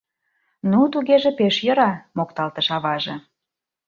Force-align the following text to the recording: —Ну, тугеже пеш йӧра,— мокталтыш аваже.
—Ну, 0.71 0.79
тугеже 0.93 1.31
пеш 1.39 1.55
йӧра,— 1.65 1.91
мокталтыш 2.17 2.67
аваже. 2.77 3.15